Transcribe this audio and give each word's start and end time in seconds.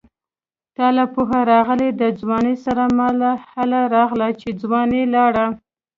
تاله 0.75 1.05
پوهه 1.13 1.39
راغله 1.51 1.89
د 2.01 2.03
ځوانۍ 2.19 2.55
سره 2.65 2.83
ماله 2.97 3.31
هله 3.53 3.79
راغله 3.95 4.27
چې 4.39 4.49
ځواني 4.61 5.01
لاړه 5.15 5.45